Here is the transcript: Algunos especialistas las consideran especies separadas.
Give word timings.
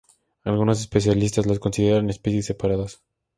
Algunos 0.45 0.79
especialistas 0.81 1.45
las 1.45 1.59
consideran 1.59 2.09
especies 2.09 2.47
separadas. 2.47 3.03